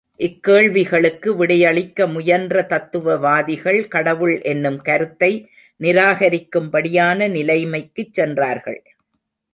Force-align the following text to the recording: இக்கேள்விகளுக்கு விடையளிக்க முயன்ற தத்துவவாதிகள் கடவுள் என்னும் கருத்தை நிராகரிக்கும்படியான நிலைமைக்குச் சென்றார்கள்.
இக்கேள்விகளுக்கு 0.19 1.29
விடையளிக்க 1.35 2.07
முயன்ற 2.11 2.63
தத்துவவாதிகள் 2.63 3.87
கடவுள் 3.87 4.41
என்னும் 4.41 4.81
கருத்தை 4.81 5.31
நிராகரிக்கும்படியான 5.79 7.29
நிலைமைக்குச் 7.29 8.13
சென்றார்கள். 8.13 8.81